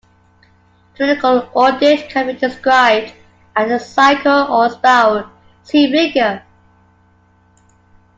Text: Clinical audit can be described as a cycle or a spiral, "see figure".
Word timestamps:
Clinical 0.95 1.47
audit 1.53 2.09
can 2.09 2.25
be 2.25 2.33
described 2.33 3.13
as 3.55 3.69
a 3.69 3.77
cycle 3.77 4.51
or 4.51 4.65
a 4.65 4.69
spiral, 4.71 5.29
"see 5.61 5.91
figure". 5.91 6.43